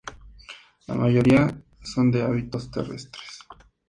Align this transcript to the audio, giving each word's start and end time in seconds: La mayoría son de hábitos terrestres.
La 0.87 0.95
mayoría 0.95 1.61
son 1.83 2.09
de 2.09 2.23
hábitos 2.23 2.71
terrestres. 2.71 3.43